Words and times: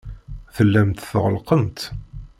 Tellamt 0.55 1.03
tɣellqemt. 1.11 1.79